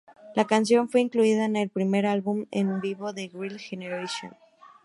[0.35, 4.31] La canción fue incluida en el primer álbum en vivo de Girls' Generation.